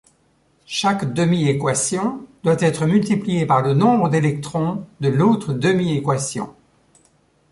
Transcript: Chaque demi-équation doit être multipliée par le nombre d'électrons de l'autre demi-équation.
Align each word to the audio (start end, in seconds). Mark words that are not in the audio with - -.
Chaque 0.65 1.13
demi-équation 1.13 2.25
doit 2.41 2.59
être 2.59 2.87
multipliée 2.87 3.45
par 3.45 3.61
le 3.61 3.75
nombre 3.75 4.09
d'électrons 4.09 4.87
de 4.99 5.09
l'autre 5.09 5.53
demi-équation. 5.53 6.55